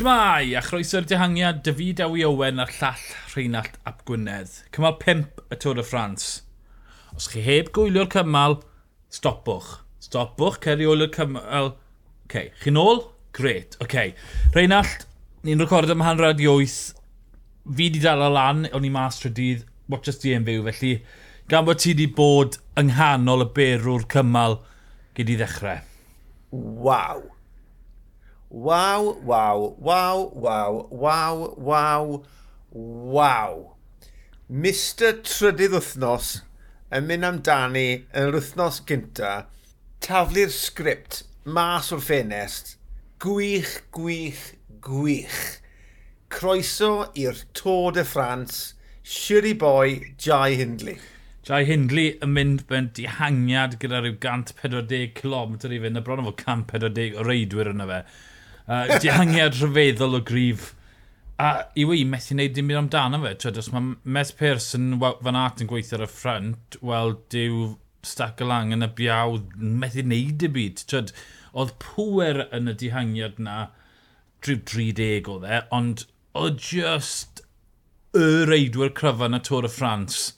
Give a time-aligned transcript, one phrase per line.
[0.00, 3.00] Shmai, a chroeso'r dihangiad David Awi Owen a'r llall
[3.34, 4.54] Rheinald Ap Gwynedd.
[4.72, 6.28] Cymal 5 y Tôr y Ffrans.
[7.12, 8.54] Os chi heb gwylio'r cymal,
[9.12, 9.66] stopwch.
[10.00, 11.68] Stopwch, ceri ôl i'r cymal.
[12.24, 13.02] OK, Chi'n ôl?
[13.36, 13.76] Gret.
[13.84, 13.96] OK.
[14.54, 15.04] Rheinald,
[15.44, 16.78] ni'n recordio am hanrad i 8.
[17.68, 20.94] Fi di dal o lan, o'n i mas trwy dydd, watchas di yn fyw, felly
[21.52, 24.62] gan bod ti di bod yng nghanol y berw'r cymal
[25.20, 25.84] gyd i ddechrau.
[26.88, 27.20] Waw.
[28.50, 32.24] Waw, waw, waw, waw, waw, waw,
[32.72, 33.76] waw.
[34.50, 36.30] Mr Trydydd Wythnos
[36.90, 39.44] yn mynd amdani yn yr wythnos gynta,
[40.02, 42.74] taflu'r sgript mas o'r ffenest,
[43.22, 44.42] gwych, gwych,
[44.82, 45.60] gwych.
[46.34, 48.74] Croeso i'r Tôr de France,
[49.06, 50.98] Shiri Boy, Jai Hindley.
[51.46, 56.32] Jai Hindley yn mynd mewn dihangiad gyda rhyw 140 km i fynd, a bron o
[56.32, 58.02] fod 140 o reidwyr yna fe.
[58.70, 60.76] Uh, dihangiad rhyfeddol o grif.
[61.42, 63.32] A i e i methu wneud dim byd amdano fe.
[63.42, 67.72] Twyd, os mae Mes Pearson fan at yn gweithio ar y ffrant, wel, diw
[68.06, 70.84] stac y lang yn y biawdd, methu wneud y byd.
[70.92, 71.10] Twyd,
[71.50, 73.58] oedd pwer yn y dihangiad na,
[74.46, 76.06] drwy 30 o dde, ond
[76.38, 77.42] oedd just
[78.14, 80.28] y reidwyr cryfan y Tôr y Ffrans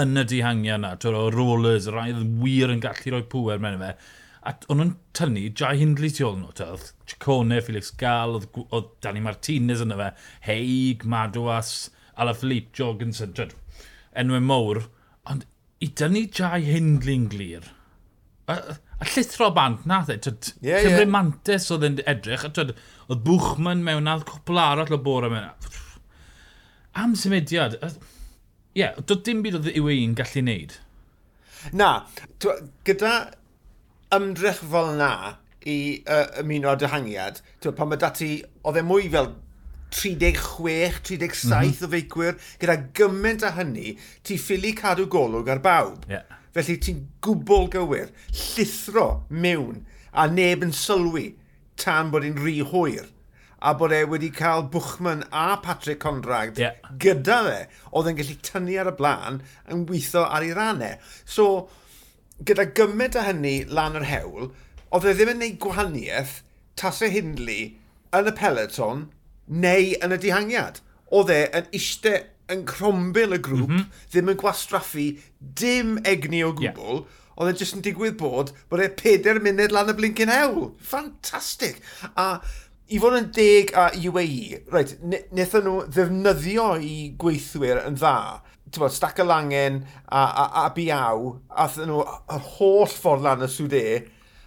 [0.00, 3.98] yn y dihangiad na, twyd, o rollers, rhaid wir yn gallu rhoi pwer mewn fe
[4.46, 8.90] a o'n nhw'n tynnu Jai Hindley tu ôl nhw, oedd Ciccone, Felix Gall, oedd, oedd
[9.02, 10.10] Danny Martinez yna fe,
[10.46, 11.72] Heig, Madwas,
[12.14, 13.56] Alaphilippe, Jorgensen, dred,
[14.16, 14.84] enwau mwr.
[15.26, 15.46] ond
[15.82, 17.64] i dynnu Jai Hindley'n glir,
[18.46, 18.54] a,
[19.02, 21.12] a llithro bant nath e, tyd, yeah, Cymru yeah.
[21.16, 22.76] Mantis oedd yn edrych, a tyd,
[23.10, 25.50] oedd Bwchman mewn, a cwpl arall o bore mewn,
[26.96, 27.90] am symudiad, ie,
[28.84, 30.78] yeah, doedd dim byd oedd yw ein gallu wneud.
[31.74, 31.90] Na,
[32.86, 33.12] gyda
[34.14, 38.30] ymdrech fel na i uh, ymuno â dyhangiad, pan mae dati,
[38.62, 39.32] oedd e mwy fel
[39.96, 41.84] 36-37 mm -hmm.
[41.86, 46.06] o feicwyr, gyda gymaint a hynny, ti ffili cadw golwg ar bawb.
[46.10, 46.24] Yeah.
[46.54, 51.34] Felly ti'n gwbl gywir, llithro mewn, a neb yn sylwi
[51.76, 53.12] tan bod hi'n rhy hwyr
[53.66, 56.76] a bod e wedi cael Bwchman a Patrick Conrad yeah.
[57.02, 57.58] gyda fe,
[57.90, 59.40] oedd e'n gallu tynnu ar y blaen
[59.72, 61.00] yn weithio ar ei rannau.
[61.24, 61.68] So,
[62.44, 64.50] gyda gymaint a hynny lan yr hewl,
[64.92, 66.34] oedd e ddim yn gwneud gwahaniaeth
[66.76, 67.76] tasau Hindley
[68.16, 69.06] yn y peleton
[69.46, 70.82] neu yn y dihangiad.
[71.14, 72.14] Oedd e yn eiste
[72.52, 74.02] yn crombil y grŵp, mm -hmm.
[74.12, 75.06] ddim yn gwastraffu
[75.60, 77.24] dim egni o gwbl, yeah.
[77.36, 80.70] oedd e jyst yn digwydd bod bod e peder munud lan y blincyn hewl.
[80.92, 81.80] Fantastic!
[82.14, 82.38] A
[82.86, 88.18] i fod yn deg a UAE, right, wnaethon nhw ddefnyddio i gweithwyr yn dda
[88.82, 93.50] bod, stac y langen a, a, a biaw, a nhw yr holl ffordd lan y
[93.52, 93.84] sŵde,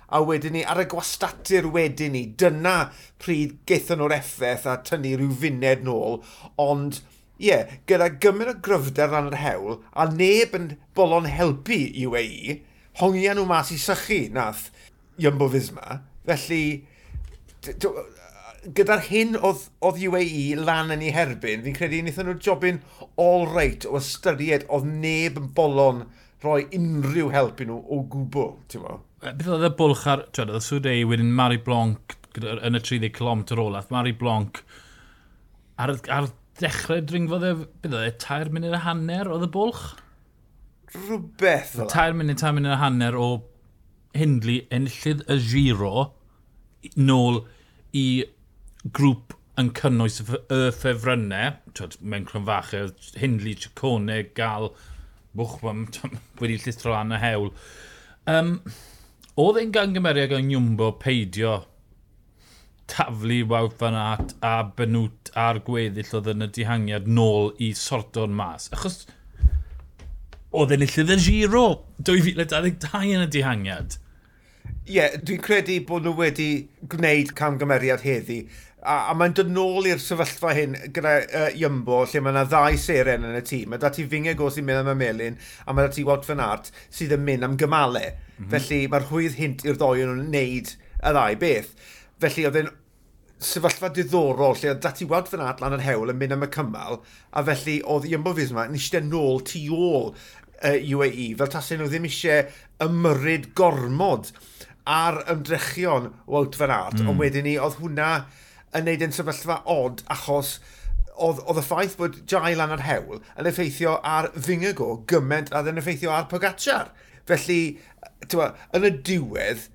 [0.09, 2.89] a wedyn ni ar y gwastatur wedyn ni, dyna
[3.21, 6.19] pryd geithon nhw'r effaith a tynnu rhyw funed nôl,
[6.61, 7.01] ond
[7.39, 12.59] ie, yeah, gyda gymryd o gryfder lan yr hewl, a neb yn bolon helpu UAE,
[12.99, 14.67] hongian nhw mas i sychu nath
[15.19, 16.63] Jumbo Fisma, felly
[18.75, 22.81] gyda'r hyn oedd, oedd UAE lan yn ei herbyn, fi'n credu wnaethon nhw'r jobyn
[23.21, 26.03] all right o ystyried oedd neb yn bolon
[26.43, 28.99] rhoi unrhyw help i nhw o gwbl, ti'n mo?
[29.23, 33.43] Beth oedd y bwlch ar, twyd, oedd Swdei wedyn Mari Blanc yn y 30 km
[33.57, 34.61] ôl, olaf, Mari Blanc
[35.79, 37.53] ar, ar dechrau dringfodd e,
[37.83, 39.83] beth oedd e, tair munud a hanner oedd y bwlch?
[40.95, 41.91] Rhywbeth oedd.
[41.93, 43.29] Tair munud, tair munud a hanner o
[44.17, 46.09] Hindley enillydd y giro
[46.95, 47.43] nôl
[47.95, 48.05] i
[48.95, 54.71] grŵp yn cynnwys y ffefrynnau, twyd, mewn crynfachau, Hindley, Ciconeg, Gal,
[55.35, 55.87] Bwchbam,
[56.39, 57.51] wedi llithro lan y hewl.
[58.29, 58.55] Um,
[59.39, 61.59] oedd e'n gangymeriad gan Iwmbo peidio
[62.89, 68.33] taflu wawt fan at a benwt a'r gweddill oedd yn y dihangiad nôl i sorto'n
[68.35, 68.69] mas.
[68.75, 69.03] Achos
[70.49, 71.65] oedd e'n illydd y giro
[72.09, 73.99] 2022 yn y dihangiad.
[74.89, 76.49] Ie, yeah, dwi'n credu bod nhw wedi
[76.89, 78.39] gwneud camgymeriad heddi
[78.79, 82.77] A, a mae'n dod nôl i'r sefyllfa hyn gyda uh, Iymbo, lle mae yna ddau
[82.79, 83.73] seren yn y tîm.
[83.73, 87.17] Mae dati Fingego sy'n mynd am y melin, a mae dati Wout Van Aert sydd
[87.17, 88.13] yn mynd am gymalau.
[88.13, 88.51] Mm -hmm.
[88.53, 91.73] Felly mae'r hwydd hint i'r ddoi nhw'n wneud y ddau beth.
[92.23, 92.71] Felly oedd e'n
[93.39, 96.49] sefyllfa diddorol lle oedd dati Wout Van Aert lan yn hewl yn mynd am y
[96.55, 96.99] cymal,
[97.31, 101.87] a felly oedd Iambo Fisma yn eistedd nôl tu ôl uh, UAE, fel tasau nhw
[101.91, 102.47] ddim eisiau
[102.83, 104.33] ymryd gormod
[104.89, 107.11] ar ymdrechion Wout Van Aert, mm.
[107.11, 108.11] ond wedyn ni oedd hwnna
[108.77, 110.57] yn neud yn sefyllfa od achos
[111.19, 115.81] oedd y ffaith bod Jai lan ar hewl yn effeithio ar Fingago gymaint a yn
[115.81, 116.93] effeithio ar Pogacar.
[117.29, 117.77] Felly,
[118.27, 119.65] tywa, yn y diwedd,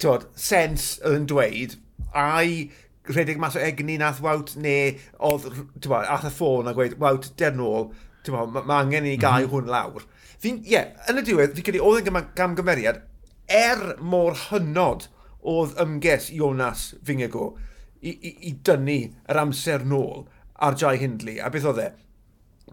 [0.00, 1.76] tywa, sens yn dweud,
[2.16, 2.70] ai
[3.10, 4.94] rhedeg mas o egni nath wawt neu
[5.30, 5.48] oedd
[5.82, 7.90] twa, ath y ffôn a gweud, wawt, der nôl,
[8.26, 9.54] twa, mae ma angen i ni gael mm -hmm.
[9.56, 10.06] hwn lawr.
[10.40, 13.02] Fi'n, ie, yeah, yn y diwedd, fi'n credu oedd yn gamgymeriad,
[13.50, 15.08] er mor hynod
[15.50, 17.56] oedd ymges Jonas Fingago
[18.00, 19.00] i, i, i dynnu
[19.30, 20.26] yr amser nôl
[20.60, 21.38] ar Jai Hindley.
[21.40, 21.90] A beth oedd e?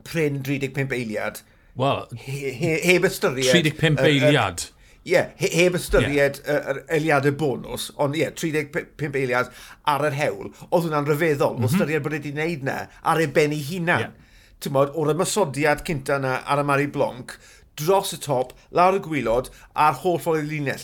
[0.07, 1.43] Pryn 35 eiliad.
[1.77, 2.07] Wel...
[2.15, 3.51] He, he, heb ystyried...
[3.51, 4.67] 35 eiliad.
[5.07, 6.95] Ie, yeah, he, heb ystyried yr yeah.
[6.97, 9.51] eiliadau bonus, ond ie, yeah, 35 eiliad
[9.87, 11.69] ar yr hewl, oedd hwnna'n rhyfeddol, mm -hmm.
[11.69, 14.03] o ystyried bod wedi gwneud na ar ei ben ei hunan.
[14.03, 14.33] Yeah.
[14.59, 17.37] Ti'n modd, o'r ymysodiad cynta na ar y Mari Blanc,
[17.77, 20.83] dros y top, lawr y gwylod, a'r holl ffordd i linell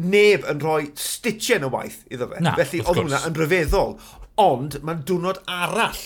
[0.00, 2.42] neb yn rhoi stitio yn y waith iddo fe.
[2.42, 3.96] Na, Felly oedd hwnna yn rhyfeddol.
[4.42, 6.00] Ond mae'n diwrnod arall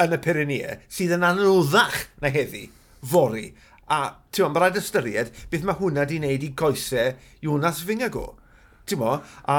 [0.00, 2.68] yn y Pyrenea sydd yn anoddach na heddi
[3.12, 3.50] fori.
[3.90, 8.26] A ti'n ma'n rhaid ystyried beth mae hwnna di wneud i goesau Jonas Fingago.
[8.88, 9.18] Ti'n mo?
[9.44, 9.58] A,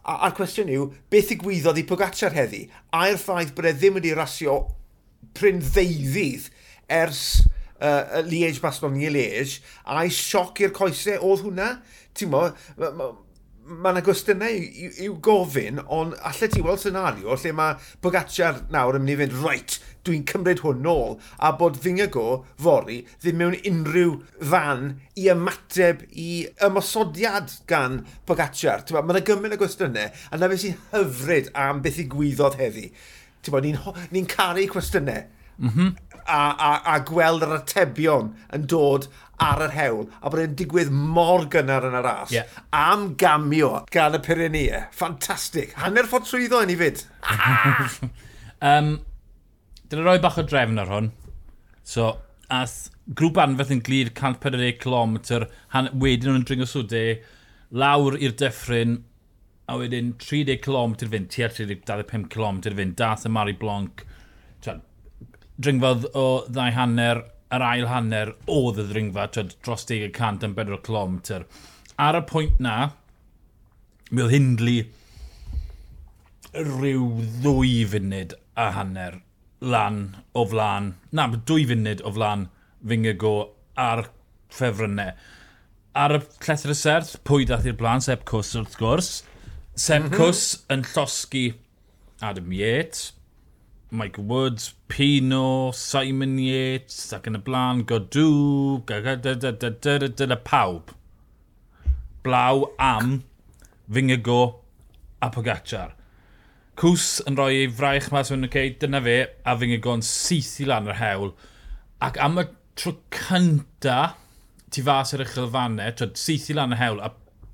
[0.00, 2.64] a, a'r cwestiwn yw, beth i ddigwyddodd i Pogacar heddi?
[2.96, 4.62] A'r ffaith bod e ddim wedi rasio
[5.36, 6.48] pryn ddeuddydd
[6.96, 7.42] ers
[7.80, 11.70] uh, Liege Bastogne Liege, a'i sioc i'r coesau oedd hwnna.
[12.16, 12.46] Ti'n mo,
[12.80, 13.12] mae ma,
[13.66, 14.58] ma yna gwestiynau
[15.02, 17.74] i'w, gofyn, ond allai ti weld senario lle mae
[18.04, 23.00] Bogacar nawr yn mynd i fynd, right, dwi'n cymryd hwn nôl, a bod Fingago fori
[23.24, 26.30] ddim mewn unrhyw fan i ymateb i
[26.68, 28.86] ymosodiad gan Pogacar.
[28.94, 32.92] Mae yna gymaint o gwestiynau, a na beth sy'n hyfryd am beth i gwyddodd heddi.
[33.42, 35.26] Ti'n bod, ni'n ni caru cwestiynau
[35.58, 35.94] mm -hmm.
[36.24, 39.08] a, a, a gweld yr atebion yn dod
[39.42, 42.32] ar yr hewl, a bod e'n digwydd mor gynnar yn y ras.
[42.32, 42.48] Yeah.
[42.72, 44.86] Am gamio gan y Pyrenea.
[44.96, 45.74] Ffantastig.
[45.80, 47.02] Hanner ffordd trwyddo yn i fyd.
[48.70, 48.94] um,
[49.86, 51.10] Dyna roi bach o drefn ar hwn.
[51.86, 52.16] So,
[52.50, 52.88] ath
[53.18, 55.18] grŵp anferth yn glir 140 km,
[55.74, 57.04] han, wedyn nhw'n dringo swde,
[57.70, 58.98] lawr i'r dyffryn,
[59.70, 64.02] a wedyn 30 km fynd, tua'r 35 km fynd, dath y Mari Blanc,
[65.62, 67.22] dringfodd o ddau hanner,
[67.54, 71.18] yr ail hanner, oedd y ddringfa twyd, dros 10% yn 4 km.
[72.06, 72.76] Ar y pwynt na,
[74.10, 74.76] mi oedd Hindli
[76.56, 77.06] rhyw
[77.44, 79.20] ddwy funud a hanner
[79.60, 80.02] lan
[80.36, 82.46] o flan, na, dwy funud o flan
[82.86, 83.34] Fingago
[83.80, 84.06] ar
[84.52, 85.16] ffefrynnau.
[85.96, 89.10] Ar y llethr y serth, pwy dath i'r blaen, Seb Cws wrth gwrs.
[89.74, 90.16] Seb mm -hmm.
[90.16, 90.42] Cws
[90.72, 91.46] yn llosgu
[92.20, 93.12] Adam Yates,
[93.90, 100.90] Mike Woods, Pino, Simon Yates, ac yn y blaen, Godw, dyna pawb.
[102.26, 103.20] Blaw am
[103.86, 104.40] Fingago
[105.22, 105.94] a Pogacar.
[106.76, 110.66] Cws yn rhoi ei fraich mas yn okay, dyna fe, a Fingago yn syth i
[110.66, 111.30] lan yr hewl.
[112.02, 114.16] Ac am y tro cynta,
[114.74, 117.12] ti fas yr uchelfannau, twyd, syth i lan yr hewl, a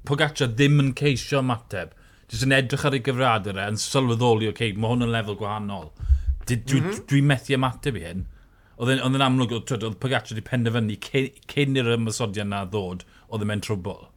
[0.09, 1.93] Pogacar ddim yn ceisio mateb.
[2.33, 5.37] Jyst yn edrych ar ei gyfradau e, yn sylweddoli, oce, okay, mae hwn yn lefel
[5.37, 5.93] gwahanol.
[6.57, 7.05] Dwi'n mm -hmm.
[7.11, 8.25] dwi methu ymateb i hyn.
[8.83, 13.53] Oedd yn amlwg, oedd Pogaccio wedi penderfynu cyn i'r ymwysodiad na ddod, oedd e yn
[13.53, 14.09] mynd trwbl.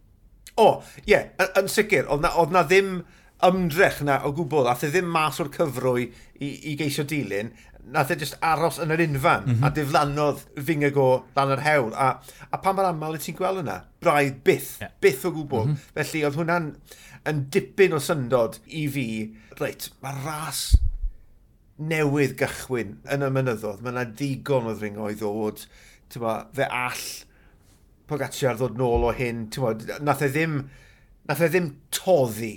[0.56, 0.68] O,
[1.04, 3.04] ie, yeah, yn sicr, oedd na, oedd na ddim
[3.44, 7.52] ymdrech na o gwbl, ath e ddim mas o'r cyfrwy i, i geisio dilyn,
[7.92, 9.66] nath e just aros yn yr unfan, mm -hmm.
[9.68, 12.08] a diflannodd fyngeg o lan yr hewl, a,
[12.50, 14.96] a pan mae'r aml y ti'n gweld yna, braidd byth, yeah.
[15.04, 15.94] byth o gwbl, mm -hmm.
[16.00, 16.72] felly oedd hwnna'n
[17.30, 19.08] yn dipyn o syndod i fi,
[19.60, 20.70] reit, mae ras
[21.82, 23.82] newydd gychwyn yn y mynyddodd.
[23.84, 25.66] Mae yna ddigon o ddringo i ddod.
[26.12, 27.08] Tyma, fe all
[28.06, 29.48] Pogacar ddod nôl o hyn.
[29.52, 29.74] Tyma,
[30.06, 30.62] nath e ddim,
[31.28, 32.54] nath e ddim toddi.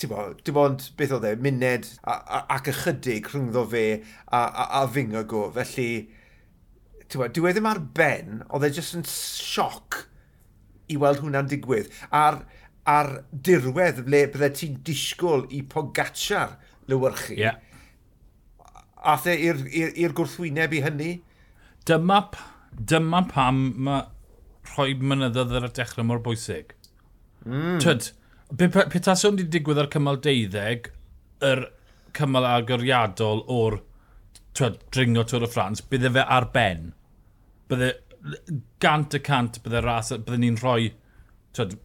[0.00, 5.48] Tyma, dim ond beth oedd e, muned ac ychydig rhyngddo fe a, a, a fingago.
[5.56, 5.90] Felly,
[7.10, 10.04] tyma, dyw e ddim ar ben, oedd e jyst yn sioc
[10.88, 11.92] i weld hwnna'n digwydd.
[12.14, 12.40] A'r,
[12.88, 13.12] ar
[13.44, 16.56] dirwedd ble bydde ti'n disgwyl i Pogacar
[16.88, 17.36] lywyrchu.
[17.36, 17.58] Yeah
[19.08, 21.10] ath e i'r gwrthwyneb i hynny.
[21.88, 22.20] Dyma,
[22.92, 24.04] dyma pam mae
[24.74, 26.74] rhoi mynyddodd ar y dechrau mor bwysig.
[27.46, 27.78] Mm.
[27.82, 28.10] Tyd,
[28.58, 30.90] petaswn wedi digwydd ar cymal deuddeg,
[31.44, 31.64] yr
[32.16, 33.80] cymal agoriadol o'r
[34.58, 36.90] twyd, dringo Tôr y Ffrans, bydde fe ar ben.
[37.70, 37.92] Bydde
[38.82, 40.90] gant y cant bydde ras, bydde ni'n rhoi
[41.56, 41.78] twyd,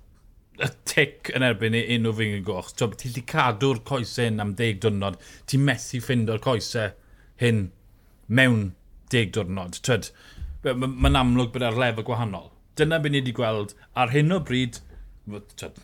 [0.61, 2.73] y tic yn erbyn unrhyw fyng yn goch.
[2.77, 6.91] Ti'n ti cadw'r coesau yn am ddeg dwrnod, ti'n methu ffindo'r coesau
[7.43, 7.65] hyn
[8.27, 8.71] mewn
[9.13, 9.79] deg diwrnod.
[9.85, 10.09] Twyd,
[10.65, 12.51] mae'n ma amlwg bod e ar lefel gwahanol.
[12.79, 14.79] Dyna beth ni wedi gweld ar hyn o bryd,
[15.59, 15.81] twyd,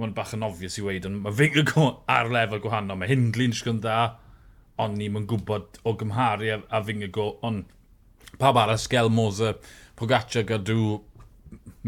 [0.00, 3.00] mae'n bach yn obvious i weid, ond mae fi'n go ar lefel gwahanol.
[3.00, 3.98] Mae Hindley'n sgwyn dda,
[4.82, 7.66] ond ni'n mynd gwybod o gymharu a, a fi'n go, ond
[8.40, 9.56] pa bar arall sgel Moser,
[9.96, 10.98] Pogaccia gadw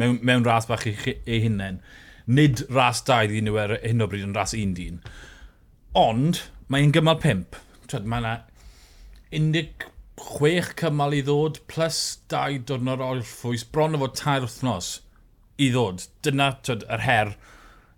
[0.01, 1.83] mewn, mewn ras bach ei hunain.
[2.29, 5.03] Nid ras 2 ddyn nhw ar hyn o bryd yn ras 1 dyn.
[5.97, 7.59] Ond, mae'n gymal 5.
[8.05, 8.35] Mae yna
[9.31, 11.99] 16 cymal i ddod, plus
[12.33, 14.89] 2 diwrnod orffwys, bron o fod tair wythnos
[15.61, 16.07] i ddod.
[16.25, 17.33] Dyna twyd, yr her.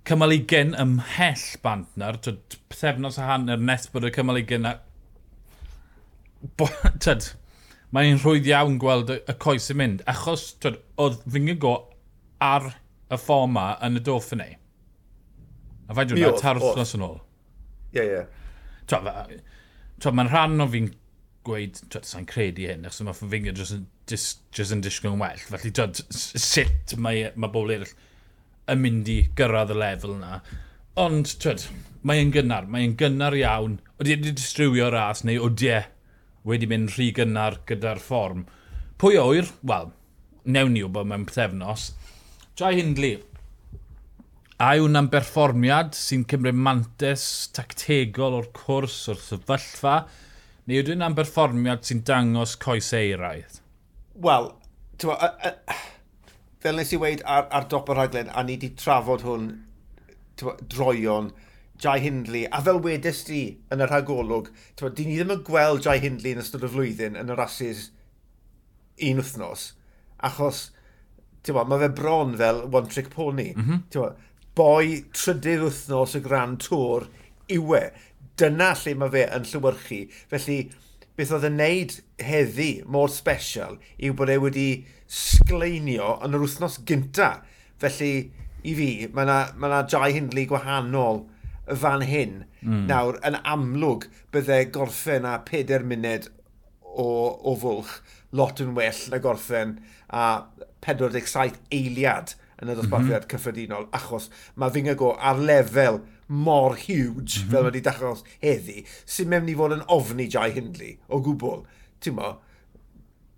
[0.08, 4.75] Cymal 20 ymhell bant na'r pethefnos a hanner nes bod y cymal 20 na...
[7.04, 7.30] Tyd,
[7.94, 11.75] mae'n rhwydd iawn gweld y, y coes yn mynd, achos twyd, oedd Fingago
[12.42, 12.72] ar
[13.10, 14.49] y ffom ma yn y Dauphiné.
[15.90, 17.20] A fe dwi'n rhaid tar wythnos yn ôl.
[17.94, 18.25] Ie, ie.
[20.10, 20.88] Mae'n rhan o fi'n
[21.50, 25.23] gweud, twyd, sa'n credu hyn, achos mae Ffinga jyst yn, just, just yn disgwyl yn
[25.23, 25.45] well.
[25.50, 27.95] Felly, twyd, sut mae, mae bobl eraill
[28.71, 30.40] yn mynd i gyrraedd y lefel yna.
[31.00, 31.66] Ond, twyd,
[32.07, 33.78] mae'n gynnar, mae'n gynnar iawn.
[33.99, 35.80] Oeddi wedi distrywio ras neu oeddi e
[36.49, 38.47] wedi mynd rhy gynnar gyda'r fform.
[39.00, 39.49] Pwy oer?
[39.66, 39.90] Wel,
[40.45, 41.90] newn ni wybod mewn pethefnos.
[42.59, 43.19] Jai Hindley,
[44.61, 47.23] a yw na'n berfformiad sy'n cymryd mantes
[47.57, 49.95] tactegol o'r cwrs, o'r sefyllfa,
[50.71, 53.57] Neu ydyw yna'n berfformiad sy'n dangos coes eiraidd?
[54.23, 54.45] Wel,
[56.62, 59.49] fel nes i weid ar, ar dop o'r rhaglen, a ni wedi trafod hwn
[60.39, 61.33] twa, droion,
[61.81, 63.41] Jai Hindley, a fel wedys di
[63.75, 67.35] yn y rhagolwg, di ni ddim yn gweld Jai Hindley yn ystod y flwyddyn yn
[67.35, 67.89] y rhasys
[69.11, 69.73] un wythnos,
[70.31, 70.69] achos
[71.49, 73.50] twa, mae fe bron fel one trick pony.
[73.57, 74.15] Mm -hmm.
[74.55, 77.09] boi trydydd wythnos y Grand Tour
[77.50, 77.59] e
[78.40, 80.00] dyna lle mae fe yn llywyrchu.
[80.32, 80.59] Felly,
[81.18, 84.68] beth oedd yn neud heddi mor special yw bod e wedi
[85.11, 87.32] sgleinio yn yr wythnos gynta.
[87.80, 88.30] Felly,
[88.64, 91.25] i fi, mae yna ma jai hindlu gwahanol
[91.80, 92.44] fan hyn.
[92.61, 92.85] Mm.
[92.90, 96.28] Nawr, yn amlwg, bydde gorffen a 4 munud
[96.82, 98.00] o, o fwlch
[98.37, 99.78] lot yn well na gorffen
[100.09, 100.26] a
[100.85, 103.30] 47 eiliad yn y dosbarthiad mm -hmm.
[103.32, 107.50] cyffredinol, achos mae Fingago ar lefel mor huge, mm -hmm.
[107.50, 111.64] fel wedi dachos heddi, sy'n mewn i fod yn ofni Jai Hindley, o gwbl.
[112.00, 112.37] Ti'n mo,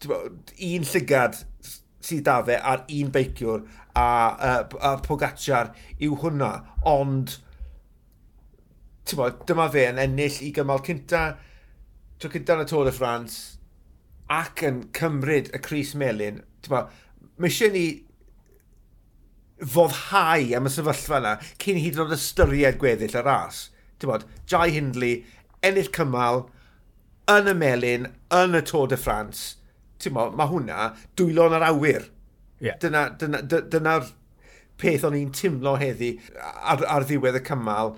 [0.08, 1.40] un llygad
[2.02, 3.62] sydd da fe ar un beiciwr
[3.94, 4.52] a, a,
[4.90, 5.72] a Pogacar
[6.02, 6.52] yw hwnna,
[6.88, 7.38] ond
[9.16, 11.25] mo, dyma fe yn ennill i gymal cynta
[12.22, 13.38] tro cynta yn y Tôr y Ffrans
[14.32, 16.40] ac yn cymryd y Cris Melin.
[16.70, 16.84] Mo,
[17.37, 17.87] mae eisiau ni
[19.62, 23.69] foddhau am y sefyllfa yna cyn hyd yn oed ystyried gweddill y ras.
[24.00, 25.23] Ti'n bod, Jai Hindley,
[25.62, 26.47] ennill cymal,
[27.31, 29.57] yn y melin, yn y Tôr de France,
[30.02, 32.11] ti'n bod, mae hwnna dwylon yr awyr.
[32.62, 32.78] Yeah.
[32.83, 33.97] Dyna'r dyna, dyna, dyna
[34.83, 37.97] peth o'n i'n timlo heddi ar, ar ddiwedd y cymal.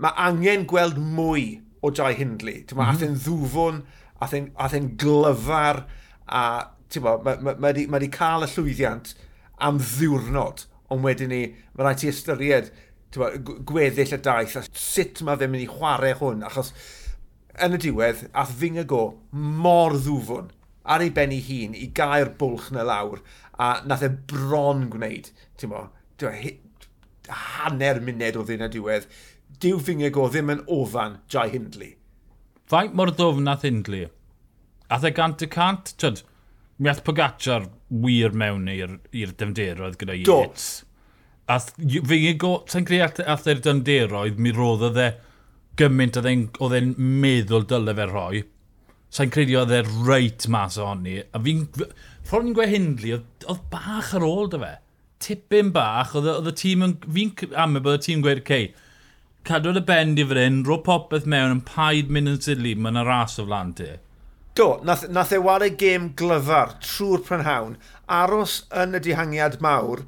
[0.00, 2.62] Mae angen gweld mwy o Jai Hindley.
[2.64, 2.96] Ti'n bod, mm -hmm.
[2.96, 3.24] athyn mhm.
[3.24, 3.82] ddwfwn,
[4.24, 5.84] athyn, athyn glyfar,
[6.24, 6.44] a
[6.88, 9.12] ti'n bod, mae wedi ma, ma, ma, di, ma di cael y llwyddiant
[9.64, 11.42] am ddiwrnod, ond wedyn ni,
[11.74, 12.70] mae rhaid ti ystyried
[13.16, 13.32] ba,
[13.66, 16.72] gweddill y daith a sut mae fe'n mynd i chwarae hwn, achos
[17.60, 20.50] yn y diwedd, ath Fingago mor ddwfwn
[20.90, 23.20] ar ei ben ei hun i gael bwlch na lawr,
[23.60, 25.88] a nath e bron gwneud, ti'n mo,
[27.30, 29.06] hanner munud o ddyn y diwedd,
[29.60, 31.96] dyw go ddim yn ofan Jai Hindley.
[32.70, 34.08] Faint mor ddwfn nath Hindley?
[34.90, 36.22] Ath e gant y cant, tyd,
[36.80, 37.66] mi ath Pogacar
[38.02, 40.24] wir mewn i'r defnderoedd gyda i.
[40.28, 40.68] Dots.
[41.50, 45.10] A fi go, sa'n greu ath e'r defnderoedd, mi roedd oedd e
[45.80, 48.42] gymaint oedd e'n meddwl dyle fe rhoi.
[49.10, 51.18] Sa'n credu oedd e'r reit mas o honni.
[51.20, 51.66] A fi'n...
[52.30, 53.16] Ffordd ni'n gwehindlu,
[53.50, 54.74] oedd bach ar ôl dy fe.
[55.20, 56.94] Tipyn bach, oedd y tîm yn...
[57.04, 58.70] Fi'n amau bod y tîm gweud, cei,
[59.48, 63.00] cadw'r y bend i fan hyn, ro popeth mewn yn paid mynd yn sili, mae'n
[63.02, 63.90] y ras o flan ti.
[64.54, 67.76] Do, nath, nath e wario gêm glyfar trwy'r prynhawn,
[68.10, 70.02] aros yn y dihangiad mawr,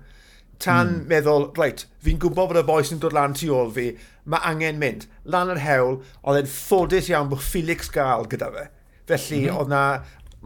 [0.63, 1.05] tan mm.
[1.11, 3.93] meddwl, reit, fi'n gwybod bod y boes yn dod lan tu ôl fi,
[4.27, 5.07] mae angen mynd.
[5.31, 8.67] Lan yr hewl, oedd e'n ffodus iawn bod Felix gael gyda fe.
[9.11, 9.61] Felly, mm -hmm.
[9.61, 9.85] oedd na,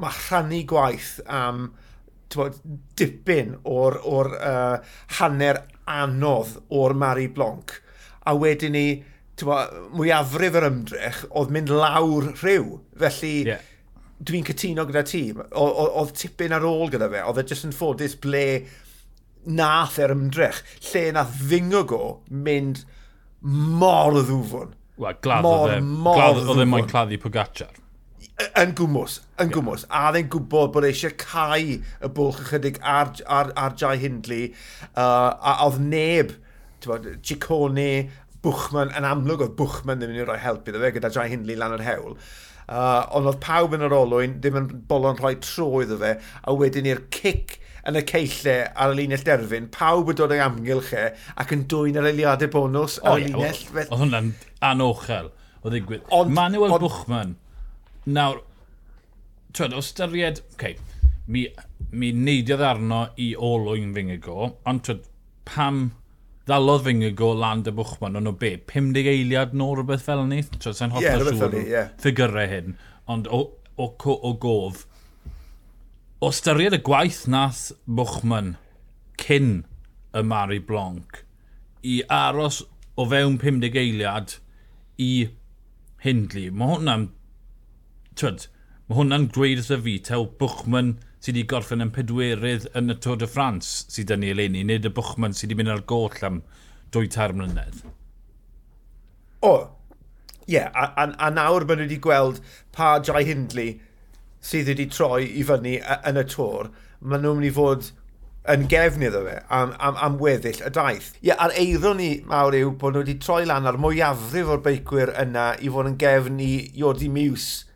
[0.05, 1.71] mae rhannu gwaith am
[2.35, 2.59] bod,
[3.01, 4.77] dipyn o'r, or uh,
[5.21, 7.73] hanner anodd o'r Mari Blanc.
[8.29, 8.89] A wedyn ni,
[9.41, 12.77] mwyafrif yr ymdrech, oedd mynd lawr rhyw.
[13.01, 13.65] Felly, yeah
[14.17, 18.17] dwi'n cytuno gyda ti, oedd tipyn ar ôl gyda fe, oedd e jyst yn ffodus
[18.23, 18.47] ble
[19.47, 22.85] nath er ymdrech, lle nath Fingogo mynd
[23.47, 24.73] mor ddwfwn.
[24.97, 27.83] Wel, glad oedd e, glad oedd e moyn claddu Pogacar.
[28.57, 29.87] Yn gwmws, yn gwmws.
[29.93, 34.51] A oedd e'n gwybod bod eisiau cael y bwlch ychydig ar, ar, ar Jai Hindley.
[34.95, 36.35] Uh, a oedd neb,
[37.25, 38.09] Chicone,
[38.45, 41.29] Bwchman, yn amlwg oedd Bwchman ddim yn mynd i roi help iddo fe gyda Jai
[41.33, 42.17] Hindley lan yr hewl.
[42.17, 46.17] Uh, uh, ond oedd pawb yn yr olwyn, ddim yn bolon rhoi tro iddo fe,
[46.43, 50.43] a wedyn i'r cic yn y ceille ar y linell derfyn, pawb yn dod o'i
[50.43, 51.07] amgylch e
[51.43, 53.63] ac yn dwy'n yr eiliadau bonus ar y linell.
[53.77, 54.33] Oedd hwnna'n
[54.71, 55.31] anochel
[55.63, 56.07] o ddigwydd.
[56.15, 56.83] Ond, Manuel on...
[56.83, 57.37] Bwchman,
[58.19, 58.43] nawr,
[59.55, 60.75] twyd, o styried, okay,
[61.31, 61.47] mi,
[61.95, 65.07] mi neidiodd arno i olwyn fy ond twyd,
[65.47, 65.87] pam
[66.47, 70.43] ddalodd fy nghygo lan dy bwchman, ond o be, 50 eiliad nôl rhywbeth fel ni?
[70.57, 71.89] Tro, sa'n hollol yeah, siŵr yeah.
[72.03, 72.77] ffigurau hyn,
[73.11, 73.43] ond o,
[73.77, 74.85] o, o, o gof.
[76.23, 78.55] O styried y gwaith nath bwchman
[79.21, 79.65] cyn
[80.17, 81.21] y Mari Blanc
[81.87, 82.63] i aros
[82.97, 84.39] o fewn 50 eiliad
[85.03, 85.29] i
[86.05, 86.51] Hindley.
[86.51, 87.09] Mae hwnna'n...
[88.17, 88.47] Twyd,
[88.89, 90.95] mae hwnna'n gweud wrtho fi, tew Bwchman
[91.27, 94.85] sydd wedi gorffen yn pedwerydd yn y Tôr de France sydd yn ei eleni, nid
[94.87, 96.37] y Bwchman sydd wedi mynd ar goll am
[96.95, 97.81] dwy tair mlynedd.
[99.43, 99.51] O,
[100.47, 102.39] ie, yeah, a, a, a nawr bod wedi gweld
[102.77, 103.81] pa Jai Hindley
[104.39, 106.71] sydd wedi troi i fyny yn y Tôr,
[107.03, 107.91] maen nhw'n mynd i fod
[108.55, 111.11] yn gefn iddo fe am, am, am weddill y daith.
[111.25, 115.17] Ie, a'r eiddo ni mawr yw bod nhw wedi troi lan ar mwyafrif o'r beicwyr
[115.25, 117.67] yna i fod yn gefn i Iodi Muse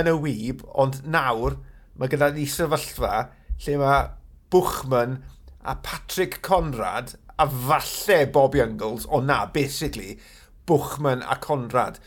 [0.00, 1.58] yn y wyb, ond nawr
[2.00, 3.26] mae gyda ni sefyllfa
[3.64, 4.04] lle mae
[4.50, 5.18] Bwchman
[5.62, 10.18] a Patrick Conrad a falle Bob Youngles, ond na, basically,
[10.66, 12.00] Bwchman a Conrad.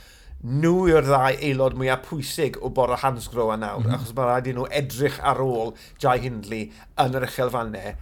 [0.44, 3.96] Nhw yw'r ddau aelod mwyaf pwysig o bor o Hansgrow a nawr, mm -hmm.
[3.96, 5.72] achos mae rhaid i nhw edrych ar ôl
[6.04, 6.66] Jai Hindley
[7.00, 7.94] yn yr uchelfannau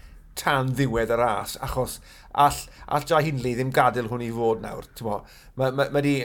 [0.41, 1.99] tan ddiwedd y ras, achos
[2.33, 4.87] all, all Jai Hindley ddim gadael hwn i fod nawr.
[5.03, 5.21] Mae
[5.55, 6.15] ma, ma, ma di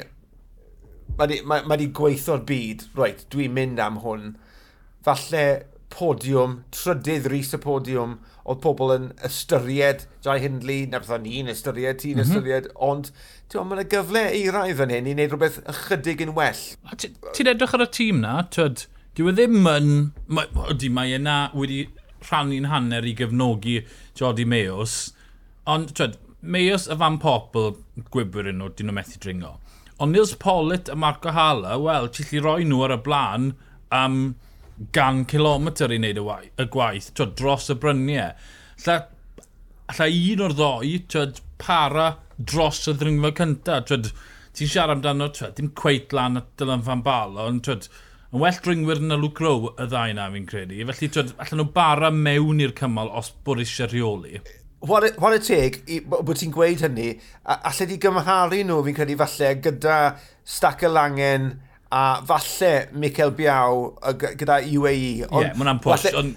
[1.17, 4.35] mae di, ma, ma di gweithio'r byd, right, dwi'n mynd am hwn,
[5.07, 5.47] falle
[5.93, 12.01] podiwm, trydydd rhys y podiwm, oedd pobl yn ystyried Jai Hindley, na bethau ni'n ystyried,
[12.03, 12.35] ti'n mm -hmm.
[12.37, 16.35] ystyried, ond ti'n meddwl, mae'n gyfle i eiraidd fan hyn i wneud rhywbeth ychydig yn
[16.37, 16.63] well.
[16.99, 18.87] Ti'n edrych ar y tîm na, twyd,
[19.19, 19.91] dyw e ddim yn,
[20.75, 21.87] ydy mae yna wedi
[22.27, 23.81] rhannu'n hanner i gefnogi
[24.19, 24.99] Jody Meos,
[25.71, 27.73] ond twyd, Meos y Fan Popl,
[28.15, 29.57] gwybwyr yn nhw, dyn nhw methu dringo.
[29.99, 33.47] Ond Nils Pollitt a Marco Hala, wel, ti'n lli roi nhw ar y blaen
[33.97, 34.19] am
[34.93, 38.35] gan kilometr i wneud y gwaith, twyd, dros y bryniau.
[38.85, 38.97] Lla,
[39.97, 43.89] lla un o'r ddoi, twyd, para dros y ddringfa cyntaf.
[43.89, 47.89] Ti'n siarad amdano, twyd, dim cweit lan at Dylan fan bal, ond twyd,
[48.35, 50.83] yn well dringwyr yn y Luke Rowe y ddau na fi'n credu.
[50.93, 54.45] Felly, twyd, allan nhw bara mewn i'r cymal os bod eisiau rheoli
[54.81, 57.13] what Wara teg, bod ti'n gweud hynny,
[57.47, 60.01] allai di gymharu nhw, fi'n credu falle, gyda
[60.47, 61.53] Stac y Langen
[61.93, 63.87] a falle Michael Biaw
[64.39, 64.97] gyda UAE.
[64.97, 66.37] Ie, yeah, mae'n pwys, ond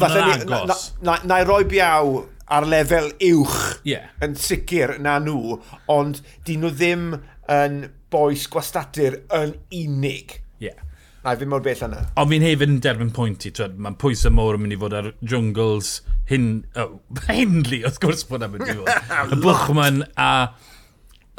[0.00, 0.86] mae'n agos.
[1.02, 2.14] Na, na, na roi Biaw
[2.54, 4.10] ar lefel uwch yeah.
[4.24, 5.58] yn sicr na nhw,
[5.92, 7.06] ond dyn nhw ddim
[7.52, 7.78] yn
[8.12, 10.38] boes gwastadur yn unig.
[10.60, 10.70] Ie.
[10.70, 10.80] Yeah.
[11.24, 12.02] Na, fi mor bell yna.
[12.20, 15.12] Ond fi'n hefyd yn derbyn pwynt i, mae'n pwysau mor yn mynd i fod ar
[15.24, 15.96] jungles,
[16.30, 19.32] hyn, oh, Hindley, wrth gwrs bod yna mynd i fod.
[19.34, 20.30] y Bwchman a,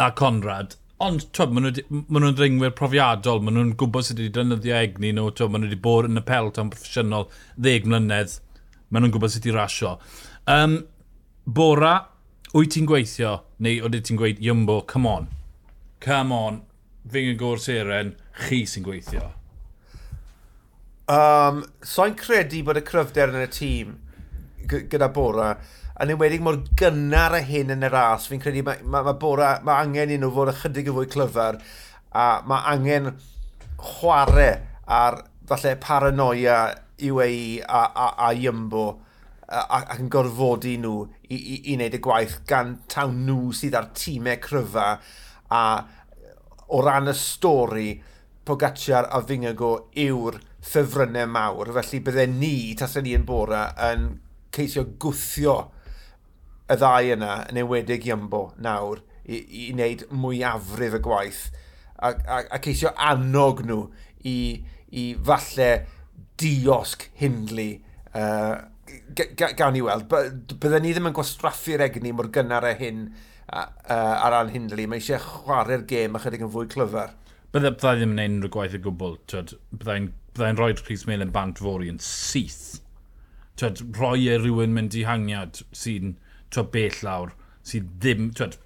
[0.02, 0.76] a Conrad.
[1.04, 5.28] Ond, twyd, maen nhw'n nhw ringwyr profiadol, maen nhw'n gwybod sut wedi dynyddio egni nhw,
[5.36, 7.26] twyd, maen nhw wedi bod yn y pelt pelton proffesiynol
[7.60, 8.38] ddeg mlynedd,
[8.90, 9.98] maen nhw'n gwybod sut wedi rasio.
[10.52, 10.78] Um,
[11.46, 11.98] Bora,
[12.56, 15.28] wyt ti'n gweithio, neu oeddet ti'n gweud, Iymbo, come on,
[16.06, 16.62] come on,
[17.12, 19.28] fi'n gwrs seren, chi sy'n gweithio.
[21.12, 23.92] Um, so'n credu bod y cryfder yn y tîm
[24.66, 25.54] gyda Bora,
[26.02, 29.56] yn enwedig mor gynnar y hyn yn y ras, fi'n credu mae, mae, mae, Bora,
[29.66, 31.60] mae angen i nhw fod ychydig y fwy clyfar,
[32.16, 33.14] a mae angen
[33.80, 34.52] chwarae
[34.86, 36.60] ar falle paranoia
[37.02, 38.86] UAE a, a, a Iymbo
[39.46, 43.92] ac yn gorfodi nhw i, i, i wneud y gwaith gan tawn nhw sydd ar
[43.98, 44.88] tîmau cryfa
[45.54, 45.62] a
[46.74, 47.90] o ran y stori
[48.46, 54.04] Pogacar a Fingago yw'r ffefrynnau mawr, felly bydde ni, tasau ni yn bora, yn
[54.56, 55.58] ceisio gwthio
[56.66, 61.44] y ddau yna yn ewedig Iambo nawr i, i wneud mwyafrif y gwaith
[62.00, 63.82] a, a, a ceisio annog nhw
[64.26, 64.38] i,
[64.92, 65.70] i falle
[66.42, 67.70] diosg hindlu
[68.16, 68.56] uh,
[69.16, 70.08] gawn ni weld.
[70.10, 74.88] Byddwn ni ddim yn gwastraffu'r egni mor gynnar e hyn uh, ar ran hindlu.
[74.90, 77.16] Mae eisiau chwarae'r gêm chydig yn fwy clyfar.
[77.56, 79.20] Bydda, bydda ddim yn gwneud unrhyw gwaith y gwbl.
[79.32, 82.82] Byddai'n byddai rhoi'r Rhys Mel yn bant fori yn syth
[83.60, 86.16] twed, roi e rhywun mynd i hangiad sy'n
[86.54, 88.58] twed, bell lawr, sy'n ddim, twed,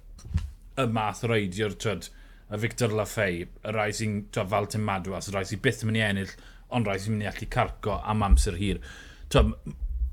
[0.80, 2.08] y math reidiwr, twed,
[2.50, 6.00] y Victor Laffey, y rai sy'n fal Tim Madwas, y rai sy'n byth yn mynd
[6.00, 6.34] i ennill,
[6.74, 8.82] ond rai sy'n mynd i allu carco am amser hir.
[9.30, 9.54] Twed,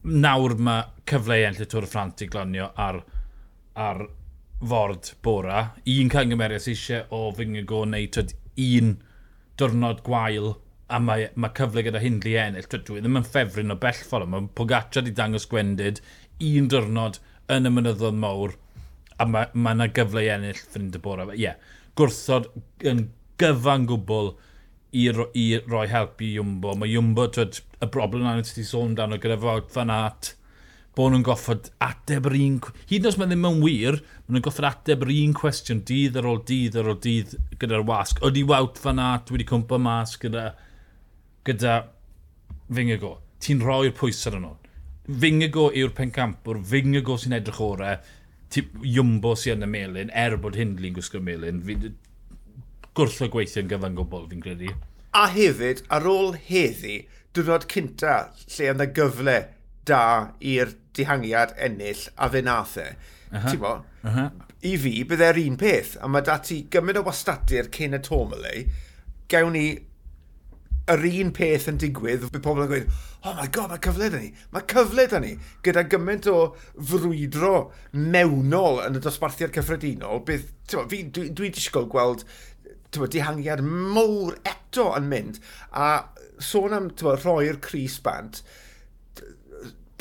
[0.08, 3.02] nawr mae cyfle i enll y Tôr y Ffrant i glonio ar,
[3.76, 4.06] ar
[4.62, 5.64] ford bora.
[5.90, 8.34] Un cangymeriad sy'n eisiau o fyngygo neu twed,
[8.68, 8.96] un
[9.58, 10.54] diwrnod gwael
[10.88, 12.68] a mae, mae cyfle gyda Hindley ennill.
[12.72, 16.02] Dwi dwi ddim yn ffefryn o bell ffordd, mae Pogaccia wedi dangos gwendid
[16.48, 17.20] un diwrnod
[17.54, 18.56] yn y mynyddodd mawr
[19.18, 21.28] a mae yna gyfle i ennill ffrind y bore.
[21.34, 21.58] Ie, yeah,
[21.98, 22.52] gwrthod
[22.86, 23.08] yn
[23.42, 24.34] gyfan gwbl
[24.94, 26.76] i, ro, i roi help i Jumbo.
[26.78, 30.34] Mae Jumbo, twyd, y broblem na'n ti sôn dan o gyda fod fan at,
[30.98, 32.62] bod nhw'n goffod ateb yr un...
[32.90, 36.18] Hyd yn oes mae ddim yn wir, mae nhw'n goffod ateb yr un cwestiwn dydd
[36.22, 38.22] ar ôl dydd ar ôl dydd gyda'r wasg.
[38.26, 40.50] Oeddi wawt fan at wedi cwmpa mas gyda
[41.48, 41.78] gyda
[42.74, 43.18] Fingago.
[43.44, 44.56] Ti'n rhoi'r pwysau ar nhw.
[45.08, 48.00] Fingago yw'r pencampwr, Fingago sy'n edrych orau,
[48.84, 51.62] Jumbo sy'n yn y melin, er bod Hindley'n gwisgo melin.
[51.68, 51.76] Fi
[52.98, 54.74] o gweithio yn gyfan gwbl, fi'n credu.
[55.18, 57.06] A hefyd, ar ôl heddi,
[57.36, 59.38] diwrnod cynta lle yna gyfle
[59.88, 60.02] da
[60.42, 62.88] i'r dihangiad ennill a fe nath e.
[63.32, 63.58] Uh -huh.
[63.62, 64.32] Bo, uh -huh.
[64.64, 68.72] I fi, byddai'r un peth, a mae dati gymryd o wastadur cyn y Tourmalet,
[69.30, 69.68] gawn ni
[70.94, 72.92] yr un peth yn digwydd, bydd pobl yn gweud,
[73.28, 75.34] oh my god, mae cyfle da ni, mae cyfle da ni,
[75.66, 76.38] gyda gymaint o
[76.76, 77.56] frwydro
[77.92, 80.48] mewnol yn y dosbarthiad cyffredinol, bydd,
[80.92, 82.24] fi, dwi, dwi disgwyl gweld
[82.96, 85.42] tywa, dihangiad mowr eto yn mynd,
[85.76, 86.08] a
[86.40, 88.42] sôn am tywa, rhoi'r Cris Bant,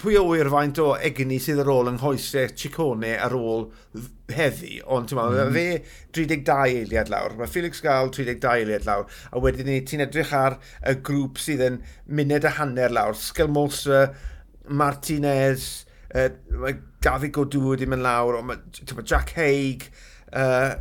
[0.06, 3.64] pwy o wir faint o egni sydd ar ôl yng nghoesau Chicone ar ôl
[4.30, 5.54] heddi, ond ti'n meddwl, mm.
[5.56, 10.30] fe 32 eiliad lawr, mae Felix Gael 32 eiliad lawr, a wedyn ni ti'n edrych
[10.38, 14.04] ar y grŵp sydd yn muned a hanner lawr, Skelmosa,
[14.70, 15.64] Martinez,
[16.14, 16.28] uh,
[16.62, 18.62] mae David Godw wedi mynd lawr, mae
[19.02, 19.88] Jack Haig,
[20.30, 20.76] uh,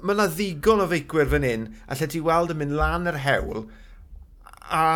[0.00, 3.20] mae yna ddigon o feicwyr fan hyn, a lle ti weld yn mynd lan yr
[3.26, 3.66] hewl,
[4.72, 4.86] a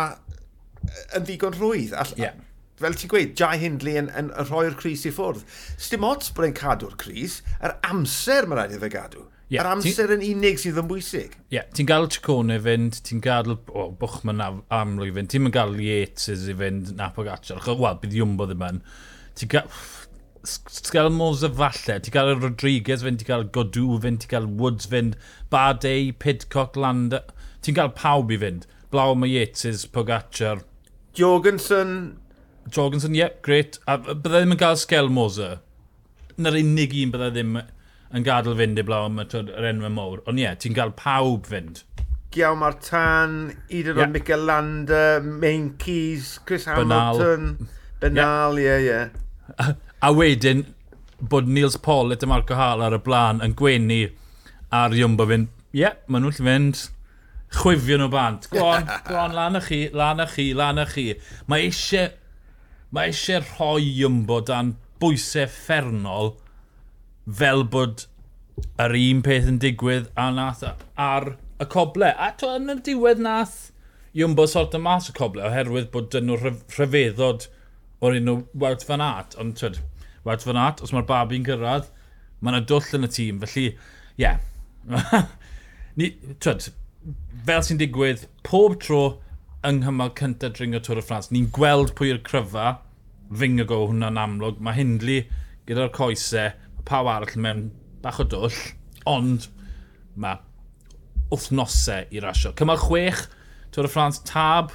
[1.13, 1.93] yn ddigon rwydd.
[2.01, 2.41] All, yeah
[2.83, 5.45] fel ti'n gweud, Jai Hindley yn, yn, yn rhoi'r Cris i ffwrdd.
[5.81, 9.29] Sdim ots bod e'n cadw'r Cris, yr amser mae'n rhaid iddo gadw.
[9.51, 11.35] Yeah, yr amser yn unig sydd yn bwysig.
[11.35, 15.75] Ie, yeah, ti'n gael Chicone fynd, ti'n gael oh, Bwchman amlwg i fynd, ti'n gael
[15.83, 18.81] Yates i fynd, Napo Gatchar, wel, bydd Iwmbo ddim yn.
[19.37, 19.69] Ti'n gael...
[20.43, 24.89] Ti'n gael Moza falle, ti'n gael Rodriguez fynd, ti'n gael Godw fynd, ti'n gael Woods
[24.91, 25.19] fynd,
[25.53, 27.21] Badei, Pidcock, Landa...
[27.63, 28.65] Ti'n gael pawb i fynd.
[28.91, 30.65] Blaw mae Yates, Pogacar...
[31.13, 32.17] Jorgensen,
[32.69, 33.79] Jorgensen, yep, great.
[33.87, 35.59] A bydde ddim yn cael Skel Moser.
[36.37, 37.57] Na'r unig un bydde ddim
[38.13, 40.21] yn gadael fynd i blaw am yr enw mowr.
[40.29, 41.83] Ond ie, yeah, ti'n cael pawb fynd.
[42.33, 43.35] Giaw Martan,
[43.69, 43.99] hyd yeah.
[43.99, 47.67] oed Mikel Landa, Main Keys, Chris Hamilton,
[48.01, 48.79] Benal, ie, yeah.
[48.79, 48.87] ie.
[49.59, 50.65] Yeah, a wedyn,
[51.19, 54.07] bod Niels Pollitt y Marco Hall ar y blaen yn gwenu
[54.73, 56.87] ar Iwmbo fynd, ie, yeah, maen nhw'n fynd
[57.53, 58.49] chwifio nhw bant.
[58.53, 61.11] Go on, go on, lan â chi, lan â chi, lan â chi.
[61.49, 62.09] Mae eisiau
[62.93, 66.33] mae eisiau rhoi ymbo dan bwysau ffernol
[67.39, 68.05] fel bod
[68.81, 72.13] yr un peth yn digwydd a nath ar y coble.
[72.13, 73.73] A to yn y diwedd nath
[74.13, 77.47] Iwmbo sort y mas y coble oherwydd bod dyn nhw rhyfeddod
[78.05, 79.33] o'r un o Wout Van Aert.
[79.41, 79.79] Ond twyd,
[80.27, 81.87] Wout Van Aert, os mae'r babi'n gyrraedd,
[82.37, 83.39] mae yna dwll yn y tîm.
[83.41, 83.63] Felly,
[84.21, 84.21] ie.
[84.21, 84.37] Yeah.
[85.97, 86.11] Ni,
[86.45, 86.67] twyd,
[87.47, 89.01] fel sy'n digwydd, pob tro
[89.65, 92.67] yng nghymal cyntaf dringo Tŵr y Ffrans, ni'n gweld pwy yw'r cryfa,
[93.39, 94.61] fyng y go hwnna'n amlwg.
[94.63, 95.23] Mae Hindley
[95.67, 97.67] gyda'r coesau, mae pawb arall mewn
[98.03, 98.57] bach o dwll,
[99.09, 99.47] ond
[100.19, 100.41] mae
[101.31, 102.53] wythnosau i rasio.
[102.57, 103.25] Cymal chwech,
[103.73, 104.73] Tôr y Ffrans tab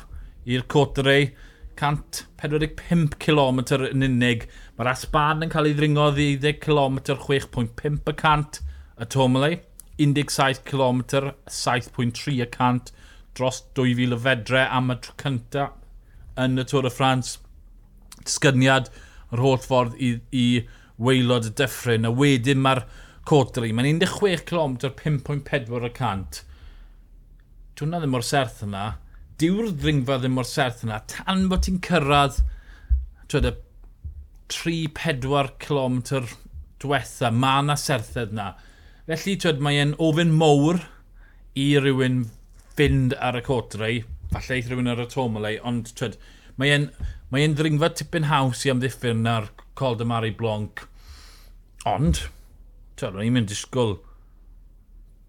[0.49, 1.31] i'r Coterei,
[1.79, 4.49] 145 km yn unig.
[4.79, 8.59] Mae'r Asban yn cael ei ddringo 20 km 6.5 y cant
[8.99, 9.61] y Tomalei,
[10.03, 11.05] 17 km
[11.47, 12.90] 7.3 y cant
[13.38, 15.77] dros 2000 o fedre am y tro cyntaf
[16.38, 17.37] yn y Tôr y Ffrans
[18.29, 18.93] disgyniad
[19.35, 20.47] yr holl ffordd i, i
[21.03, 22.07] weilod y dyffryn.
[22.09, 22.85] A wedyn mae'r
[23.29, 26.43] cotri, mae'n 16 km 5.4 y cant.
[27.79, 28.87] Dwi'n ddim mor serth yna.
[29.38, 31.03] Dyw'r ddringfa ddim mor serth yna.
[31.11, 32.41] Tan bod ti'n cyrraedd
[33.29, 33.53] twyd,
[34.49, 35.99] 3-4 km
[36.81, 38.49] diwetha, mae yna serthedd yna.
[39.09, 40.81] Felly, twyd, mae ofyn mowr
[41.59, 42.23] i rywun
[42.79, 46.17] fynd ar y cotrau, falle eith rhywun ar y tomolau, ond twyd,
[46.59, 46.88] Mae'n
[47.31, 50.83] mae e'n ddringfa tipyn haws i amddiffyn na'r Col de Mari Blanc.
[51.87, 52.25] Ond,
[52.99, 53.99] twyd, mae'n mynd disgwyl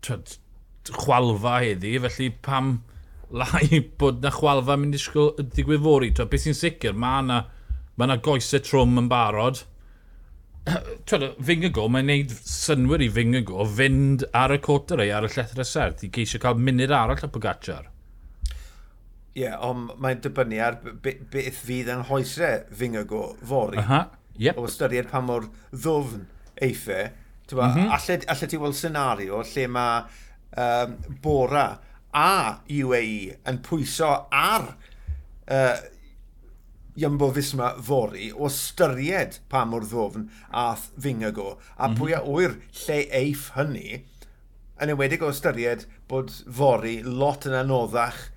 [0.06, 0.38] tyd,
[0.90, 2.80] chwalfa heddi, felly pam
[3.30, 6.10] lai bod na chwalfa mynd disgwyl digwydd fori.
[6.16, 7.44] Tyd, beth sy'n sicr, mae yna
[8.00, 9.62] ma na goesau trwm yn barod.
[11.10, 15.68] Tyd, Fingago, mae'n neud synwyr i Fingago fynd ar y cwtr ei ar y llethra
[15.68, 17.92] serth i geisio cael munud arall y Pogacar.
[19.38, 23.78] Ie, yeah, ond mae'n dibynnu ar beth fydd yn hoesau fyngygo fori.
[23.82, 24.08] Aha,
[24.42, 24.58] yep.
[24.58, 26.26] O ystyried pa mor ddwfn
[26.66, 27.14] eithaf.
[27.50, 27.92] Mm -hmm.
[27.96, 30.04] allet, allet ti weld senario lle mae
[30.58, 31.80] um, Bora
[32.14, 34.68] a UAE yn pwyso ar
[35.50, 35.78] uh,
[37.00, 41.58] Iambo Fisma fori o ystyried pa mor ddwfn ath fyngygo.
[41.78, 42.00] A mm -hmm.
[42.00, 44.04] pwy a wyr lle eiff hynny,
[44.80, 48.30] yn enwedig o ystyried bod fori lot yn anoddach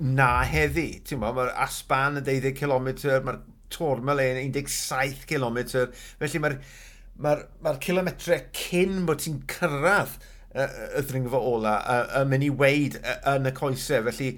[0.00, 0.88] na heddi.
[1.06, 2.90] Ti'n mo, mae'r asban yn 12 km,
[3.26, 3.40] mae'r
[3.74, 5.60] tormel yn 17 km,
[6.20, 6.58] felly mae'r
[7.22, 10.16] mae mae kilometre cyn bod ti'n cyrraedd
[10.54, 10.64] y,
[10.98, 11.74] y ddringfa ola
[12.20, 12.98] yn mynd i weid
[13.30, 14.06] yn y coesau.
[14.08, 14.30] Felly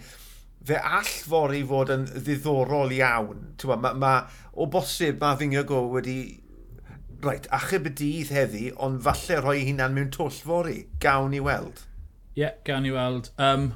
[0.66, 3.54] fe all fori fod yn ddiddorol iawn.
[3.70, 4.16] Ma, ma, ma,
[4.52, 6.18] o bosib mae Fingago wedi
[7.24, 10.82] Reit, achub y dydd heddi, ond falle rhoi hunan mewn twll fori.
[11.00, 11.80] Gawn i weld.
[12.36, 13.30] Ie, yeah, gawn i weld.
[13.40, 13.70] Um,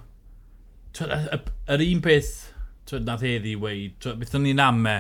[0.99, 2.33] yr un peth
[2.91, 4.97] twyd, nath heddi weid, beth o'n i'n ame,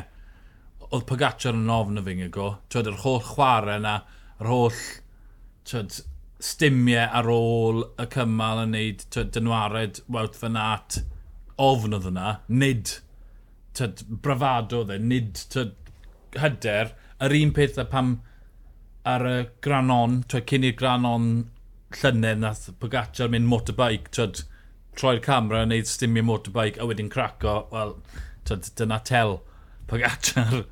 [0.90, 3.96] oedd Pogacar yn ofn y fi nga go, twyd, yr holl chwarae yna,
[4.40, 4.80] yr holl
[5.68, 6.00] twyd,
[6.40, 11.00] stimiau ar ôl y cymal yn neud twyd, dynwared wawt fy nat,
[11.60, 12.96] ofn oedd yna, nid
[13.76, 15.76] twyd, brafado dde, nid twyd,
[16.40, 16.94] hyder.
[17.20, 18.14] Yr un peth a pam
[19.08, 21.30] ar y granon, twyd, cyn i'r granon
[22.00, 24.44] llynedd nath Pogacar mynd motorbike, twyd,
[24.98, 27.96] troi'r camera, wneud stimio motorbike a wedyn craco, wel,
[28.48, 29.38] dyna tel
[29.90, 30.64] Pogacar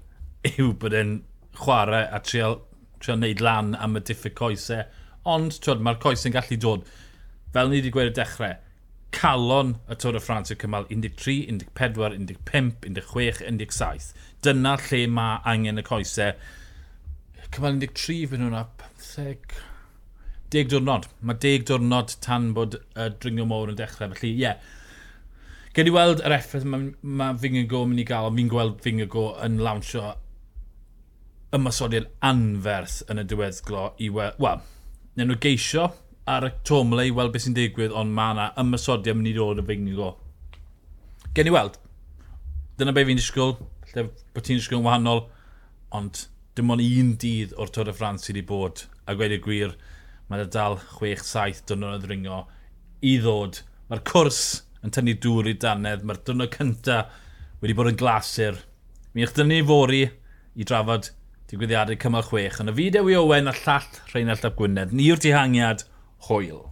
[0.47, 1.19] yw bod e'n
[1.59, 2.61] chwarae a trial,
[3.03, 4.87] trial wneud lan am y diffyg coesau.
[5.29, 6.87] Ond, twyd, mae'r coesau'n gallu dod,
[7.55, 8.57] fel ni wedi gweud y dechrau,
[9.15, 14.13] calon y Tôr y Ffrans yw'r cymal 13, 14, 15, 16, 17.
[14.45, 16.37] Dyna lle mae angen y coesau.
[17.55, 19.59] Cymal 13 fy nhw'n 15,
[20.55, 21.09] deg diwrnod.
[21.21, 24.13] Mae deg diwrnod tan bod y dringio môr yn dechrau.
[24.15, 24.45] Felly, ie.
[24.47, 24.77] Yeah.
[25.77, 28.81] Gen i weld yr effaith mae ma Fingago yn mynd i gael, ond fi'n gweld
[28.83, 30.09] Fingago yn lawnsio
[31.55, 34.41] ymasodiad anferth yn y diweddglo i weld...
[34.43, 34.65] Wel,
[35.17, 35.85] neu nhw geisio
[36.29, 39.63] ar y tomle i weld beth sy'n digwydd, ond mae yna ymasodiad mynd i ddod
[39.63, 40.11] o Fingago.
[41.37, 41.79] Gen i weld.
[42.81, 43.55] Dyna be fi'n disgwyl,
[43.93, 45.23] lle bod ti'n disgwyl yn wahanol,
[45.95, 46.25] ond
[46.59, 49.79] dim ond un dydd o'r Tôr y Ffrans sydd wedi bod, a gweud y gwir,
[50.29, 52.39] Mae dal 6-7 dwrnod o ddringo
[53.09, 53.63] i ddod.
[53.89, 54.41] Mae'r cwrs
[54.85, 56.05] yn tynnu dŵr i danedd.
[56.05, 57.15] Mae'r dwrnod cyntaf
[57.63, 58.59] wedi bod yn glasur.
[59.15, 61.11] Mi eich dynnu fori i drafod
[61.49, 62.61] digwyddiadau cymal 6.
[62.63, 64.93] Yn y fideo i Owen a llall Rheinald Ap Gwynedd.
[64.93, 65.87] Ni yw'r dihangiad
[66.29, 66.67] hwyl.